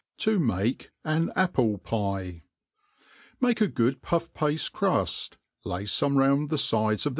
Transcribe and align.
To 0.17 0.39
m^ie 0.39 0.87
an 1.03 1.27
Appt^ 1.37 1.81
fie. 1.83 2.41
MA^E 3.39 3.61
a 3.61 3.67
^ood 3.67 3.99
puflF 3.99 4.31
pafte 4.31 4.71
cruft, 4.71 5.37
lay 5.63 5.83
fome 5.83 6.15
round 6.15 6.49
th^ 6.49 6.59
fides 6.67 7.05
of 7.05 7.09